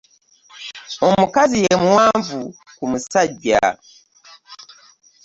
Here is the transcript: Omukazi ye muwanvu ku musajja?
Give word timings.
Omukazi 1.07 1.57
ye 1.65 1.75
muwanvu 1.83 2.41
ku 2.77 2.83
musajja? 2.91 3.61